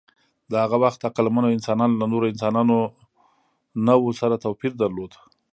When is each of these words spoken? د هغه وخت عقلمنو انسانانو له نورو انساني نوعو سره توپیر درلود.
د 0.51 0.53
هغه 0.63 0.77
وخت 0.83 0.99
عقلمنو 1.09 1.53
انسانانو 1.57 1.95
له 2.01 2.05
نورو 2.11 2.29
انساني 2.33 2.61
نوعو 3.87 4.09
سره 4.19 4.41
توپیر 4.45 4.71
درلود. 4.81 5.11